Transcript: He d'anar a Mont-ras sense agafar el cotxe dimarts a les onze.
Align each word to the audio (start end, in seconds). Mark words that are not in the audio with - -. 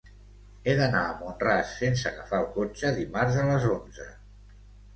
He 0.69 0.73
d'anar 0.79 1.01
a 1.09 1.11
Mont-ras 1.19 1.75
sense 1.83 2.09
agafar 2.13 2.41
el 2.47 2.49
cotxe 2.57 2.93
dimarts 2.99 3.39
a 3.43 3.47
les 3.53 3.71
onze. 3.77 4.11